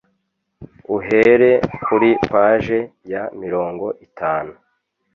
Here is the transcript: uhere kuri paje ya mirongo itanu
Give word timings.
uhere 0.97 1.51
kuri 1.85 2.09
paje 2.31 2.79
ya 3.11 3.23
mirongo 3.41 3.85
itanu 4.07 4.53